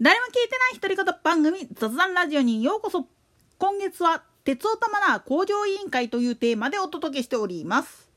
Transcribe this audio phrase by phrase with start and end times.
[0.00, 3.06] 誰も聞いてない独り言番組雑談ラジオにようこそ。
[3.58, 8.10] 今月は鉄オタマナー向上委員会というテーマでお届けしております。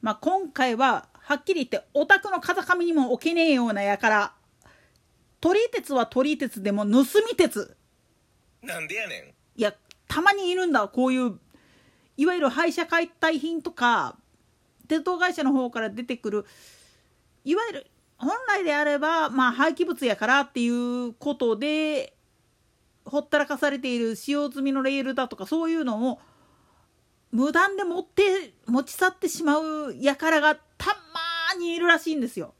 [0.00, 4.32] まあ今回ははっきり言ってオタクの風上にも置けねえようなやから
[5.40, 7.76] 取り鉄は取り鉄でも盗み鉄。
[8.62, 9.24] なんでやねん。
[9.58, 9.74] いや
[10.06, 10.86] たまにいるんだ。
[10.86, 11.36] こういう
[12.16, 14.16] いわゆる廃車解体品とか
[14.86, 16.46] 鉄道会社の方から出てくる
[17.44, 17.90] いわゆる
[18.20, 22.14] 本来であれば、まあ、廃棄物やからっていうことで
[23.06, 26.18] ほったらかされている使用済みのレールだとかそういうのを
[27.32, 30.86] 無断で持って持ち去ってしまう輩がた
[31.54, 32.54] まにいるらしいんですよ。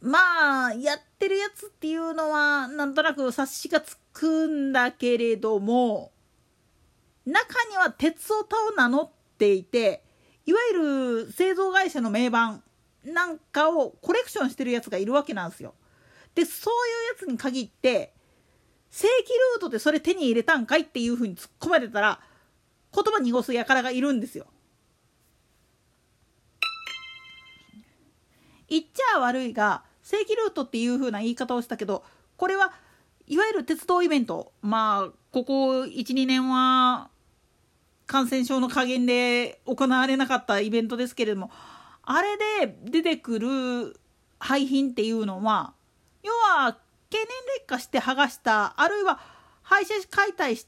[0.00, 6.12] まあやってるやつっていうのはなんとなく察しがつくんだけれども
[7.24, 10.04] 中には鉄オタを名乗っていて
[10.46, 10.78] いわゆ
[11.24, 12.62] る製造会社の名盤
[13.06, 15.74] なんかをコレクションしてるやつがいるわけなんですよ。
[16.34, 18.12] でそういうやつに限って
[18.90, 22.20] 正規ルートでそれ手に入れたんかいっていうふうに突っ込まれたら
[22.94, 24.46] 言葉濁す輩がいるんですよ。
[28.68, 32.04] 言っちゃ悪いが正規ルートっていう風な言い方をしたけど
[32.36, 32.72] これは
[33.26, 37.10] いわゆる鉄道イベントまあここ12年は
[38.06, 41.50] 感染症の加減で行われなかったイベントですけれども
[42.06, 44.00] あれで出てくる
[44.38, 45.74] 廃品っていうのは
[46.22, 46.78] 要は
[47.10, 47.26] 経年
[47.56, 49.20] 劣化して剥がしたあるいは
[49.62, 50.66] 廃車解体し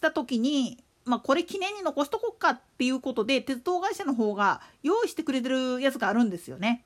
[0.00, 6.84] た時に、まあ、これ記念に残しとこっかっていうことで鉄道会社の方が用意してくれてるやつがあるんですよね。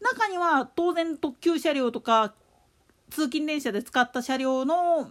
[0.00, 2.34] 中には当然特急車両とか
[3.10, 5.10] 通勤電車で使った車両の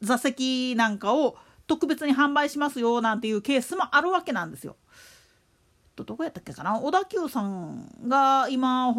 [0.00, 4.76] 座席なんかを特別に販売しますよなんていうケースもあるわけなんですよ。
[6.04, 6.78] どこやったっけかな？
[6.78, 8.94] 小田急さんが今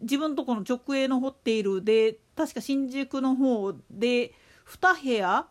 [0.00, 4.32] 自分とこの直営のホテルで確か新宿の方で
[4.66, 5.46] 2部屋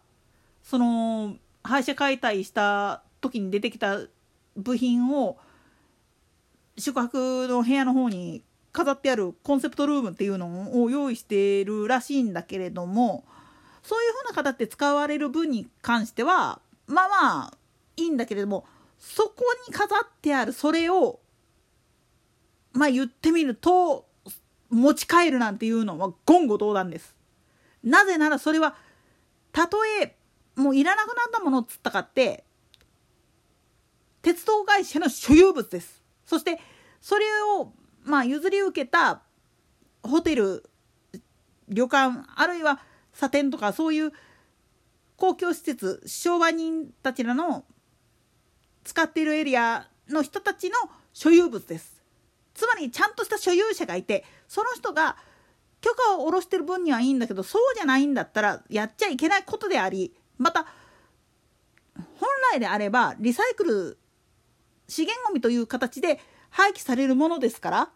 [0.63, 3.99] その廃車解体した時に出てきた
[4.55, 5.37] 部品を
[6.77, 13.25] 宿泊の部屋の方に飾ってあるコンセプトルームっていうのを用意してるらしいんだけれども
[13.83, 17.53] そういうふうな形で使われる分に関してはまあまあ
[17.97, 18.65] いいんだけれども
[19.01, 21.19] そこに飾ってあるそれを
[22.71, 24.05] まあ言ってみると
[24.69, 27.15] 持ち帰るなんていうのは言語道断です。
[27.83, 28.75] なぜならそれは
[29.51, 30.15] たとえ
[30.55, 32.45] もういらなくなったものっつったかって
[34.21, 36.03] 鉄道会社の所有物です。
[36.23, 36.61] そして
[37.01, 37.25] それ
[37.57, 37.73] を
[38.03, 39.23] まあ譲り受けた
[40.03, 40.69] ホテル
[41.69, 42.79] 旅館あるいは
[43.13, 44.13] 査店とかそういう
[45.17, 47.65] 公共施設商売人たちらの
[48.91, 50.75] 使っているエリアの人たちの
[51.13, 52.03] 所有物です。
[52.53, 55.15] つまりちゃんとした所有者がいてその人が
[55.79, 60.65] 許可を下ろしてる分にはいいんだけどそうじゃないんだったらやっちゃいけないことでありまた
[61.95, 63.97] 本来であればリサイクル
[64.89, 66.19] 資源ごみという形で
[66.49, 67.89] 廃棄されるものですから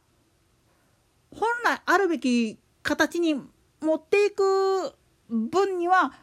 [1.32, 3.36] 本来あるべき形に
[3.82, 4.96] 持っていく
[5.28, 6.14] 分には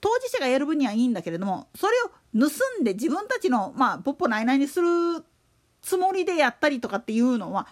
[0.00, 2.48] 当事者がやる分にはいいんだけれどもそれを盗
[2.80, 4.88] んで自分たちのまあポッポないないにする
[5.82, 7.66] つもりでやったりとかっていうのは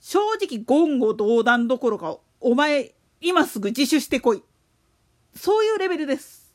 [0.00, 4.42] 正直言語道断どころかお前今すぐ自首してこい
[5.34, 6.54] そういうレベルです。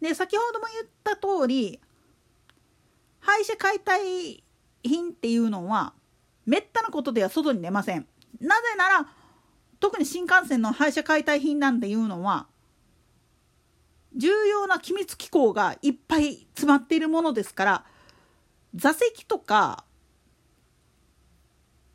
[0.00, 1.80] で先ほども言った通り
[3.18, 4.44] 廃車解体
[4.82, 5.92] 品っていうのは
[6.46, 8.06] めったなことでは外に出ません。
[8.40, 9.08] なぜなら
[9.80, 12.46] 特に新幹線の廃車解体品なんていうのは
[14.16, 17.84] 重要な機密機構がいっぱい詰まっているものですから
[18.74, 19.84] 座席とか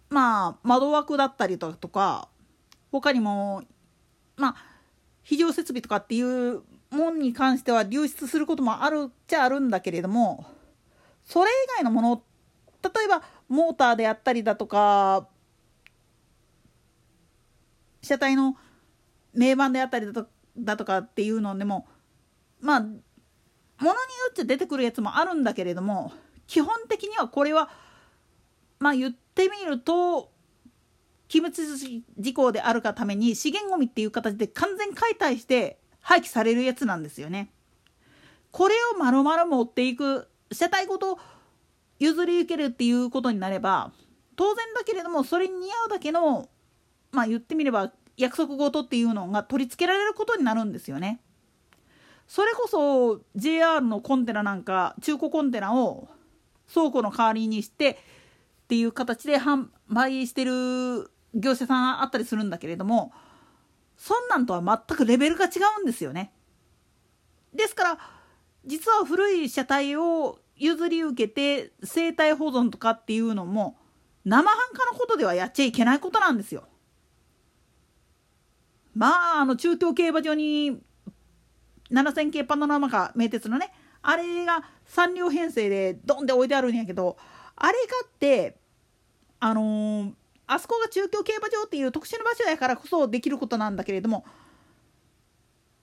[0.09, 2.29] まあ窓枠だったりとか
[2.91, 3.63] 他にも
[4.37, 4.55] まあ
[5.23, 6.61] 非常設備とかっていう
[6.91, 10.45] ものに関しては流出することもあるっちゃあるんだけれども
[11.25, 12.21] それ以外のもの
[12.83, 15.27] 例えばモーターであったりだとか
[18.03, 18.55] 車体の
[19.33, 21.87] 名盤であったりだとだとかっていうのでも
[22.61, 23.93] まあものによ
[24.29, 26.11] って出てくるやつもあるんだけれども
[26.45, 27.69] 基本的にはこれは
[28.79, 30.31] まあ言ってみると
[31.27, 31.65] 機密
[32.19, 37.49] 事項であるがために資源ごみっていう形で完全解体して廃棄されるやつなんですよね。
[38.51, 41.17] これを丸々持っていく車体ごと
[41.99, 43.91] 譲り受けるっていうことになれば
[44.35, 46.49] 当然だけれどもそれに似合うだけの
[47.13, 51.21] まあ言ってみれば約束事っていうのが取り付けられることになるんですよね。
[52.27, 56.09] それこそ JR のコンテナなんか中古コンテナを
[56.73, 57.95] 倉庫の代わりにしてっ
[58.67, 63.11] ていう形で販売してる業者さんあったりするんだけれども
[63.97, 65.49] そんなんとは全くレベルが違
[65.79, 66.31] うんですよね。
[67.53, 67.99] ですから
[68.65, 73.77] 実は古い車体を譲り受けて生態保存とかっていうのも
[74.25, 76.63] 生半可なことではやっちゃいけないことなんですよ。
[78.95, 80.81] まああの中京競馬場に
[81.91, 87.17] 7000系パノラマカ名鉄のねあれが3両編成でドンで置いてあるんやけど
[87.55, 88.57] あれがって
[89.39, 90.13] あのー、
[90.47, 94.25] あそこが中京競馬場っていう特殊な場所やからこそできることなんだけれども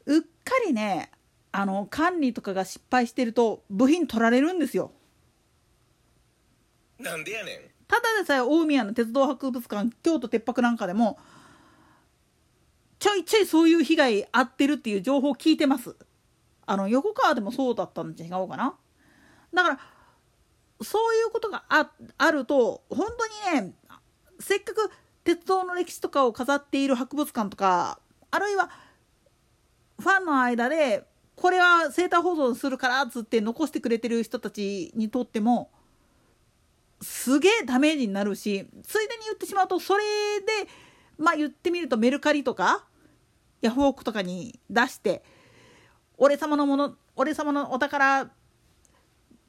[0.07, 0.27] うっか
[0.67, 1.11] りね
[1.53, 4.93] あの管理とかが失敗してると部品取られるんですよ。
[6.99, 11.19] なんでやねんただでさえ大宮の鉄道博物館京都鉄泊なんかでも
[13.01, 15.97] ちょいちょいそういう被害あってるっていう情報を聞いてます。
[16.67, 18.77] あの横川でもそうだったんじゃ違うかな。
[19.53, 19.81] だから
[20.83, 23.73] そういうことがああると本当にね
[24.39, 24.91] せっかく
[25.25, 27.99] 鉄道の歴史とかを飾っている博物館とか
[28.31, 28.71] あるいは
[29.99, 31.05] ファンの間で
[31.37, 35.71] これは生態保存するからっつって残してくれてる人たちにとっても
[37.01, 40.03] すげえダメージになるしついでに言ってしまうとそれ
[40.41, 40.69] で
[41.19, 42.85] まあ言ってみるとメルカリとか
[43.61, 45.23] ヤフオクとかに出して
[46.17, 48.31] 俺様のもの俺様のお宝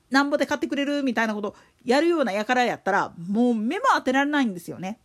[0.09, 1.55] なんぼで買ってくれるみたいなこと
[1.85, 4.99] やるような輩やったらもう目も当てられないんですよね。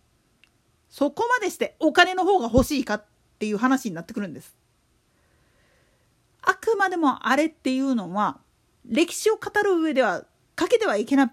[0.91, 3.05] そこまでしてお金の方が欲しいかっ
[3.39, 4.57] ていう話になってくるんです。
[6.43, 8.39] あくまでもあれっていうのは
[8.85, 10.25] 歴史を語る上では
[10.55, 11.31] かけてはいけない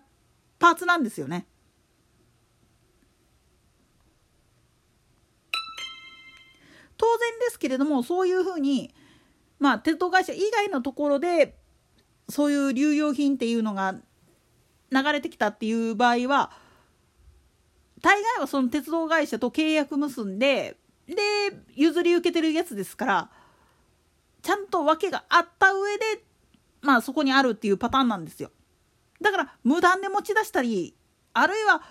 [0.60, 1.48] パーツなんですよね。
[7.04, 8.96] 当然ですけれどもそういうふうに
[9.60, 11.58] まあ鉄道会社以外のところで
[12.30, 13.96] そういう流用品っていうのが
[14.90, 16.52] 流れてきたっていう場合は
[18.02, 21.16] 大概はその鉄道会社と契約結んでで
[21.76, 23.30] 譲り受けてるやつですから
[24.42, 26.24] ちゃんと訳があった上で
[26.82, 28.50] まあそこにあるっていうパターンなんですよ。
[29.20, 30.96] だから無断で持ち出したり
[31.34, 31.82] あるいは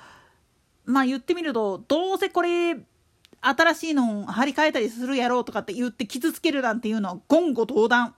[0.87, 2.76] まあ言ってみるとどうせこれ
[3.43, 8.15] 新しいのを張り替えたりするやろうとかって言って傷つけるなんていうのは言語道断。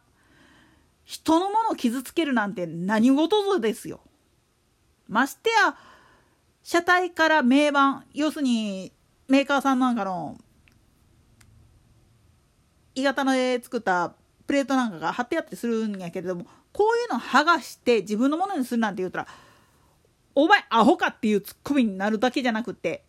[1.05, 4.01] 人のものを傷つけるなんて何事ぞですよ。
[5.09, 5.77] ましてや
[6.63, 8.93] 車体から名板要するに
[9.29, 10.39] メーカーさんなんかの
[12.95, 14.15] 鋳型で作った
[14.47, 19.27] プレートなんかが貼ってあったりするんやけれどもこういうの剥がして自分のものにするなんて言うたら
[20.35, 23.05] お前アホかっていうツッコミになるだけじゃなくて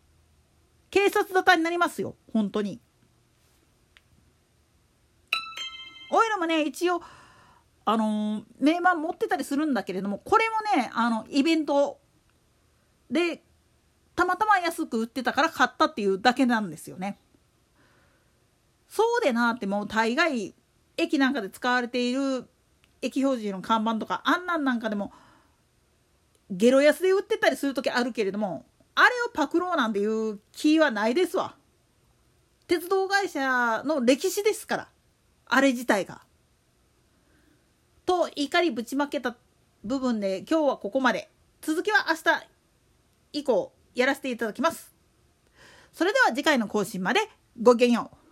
[0.96, 2.80] 警察沙汰になりますよ本当に。
[6.10, 7.02] おいらもね一応
[7.84, 12.00] あの名盤持ってたりするんだけれどもこれもねあのイベント
[13.12, 13.44] で
[14.16, 17.18] たまたま安く売ってたから買ったっていうだけなんですよね。
[18.88, 20.56] そうでなってもう大概
[20.96, 22.48] 駅なんかで使われている
[23.02, 25.12] 駅表示の看板とかあんなんなんかでも
[26.50, 28.66] ゲロ安で売ってたりする時あるけれども
[28.96, 31.56] あれをパクろうなんていう気はないですわ。
[32.68, 34.88] 鉄道会社の歴史ですから。
[35.48, 36.22] あれ自体が。
[38.06, 39.36] と怒りぶちまけた
[39.84, 41.30] 部分で今日はここまで。
[41.62, 42.48] 続きは明日
[43.34, 44.94] 以降やらせていただきます。
[45.94, 47.20] それでは次回の更新まで
[47.62, 48.25] ごきげんよう。